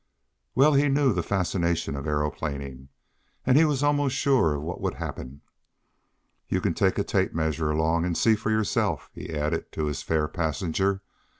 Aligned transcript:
Well 0.55 0.73
he 0.73 0.89
knew 0.89 1.13
the 1.13 1.21
fascination 1.21 1.95
of 1.95 2.05
aeroplaning, 2.07 2.87
and 3.45 3.55
he 3.55 3.65
was 3.65 3.83
almost 3.83 4.15
sure 4.15 4.55
of 4.55 4.63
what 4.63 4.81
would 4.81 4.95
happen. 4.95 5.41
"You 6.49 6.59
can 6.59 6.73
take 6.73 6.97
a 6.97 7.03
tape 7.03 7.35
measure 7.35 7.69
along, 7.69 8.05
and 8.05 8.17
see 8.17 8.33
for 8.35 8.49
yourself," 8.49 9.11
he 9.13 9.29
added 9.31 9.71
to 9.73 9.85
his 9.85 10.01
fair 10.01 10.27
passenger. 10.27 11.03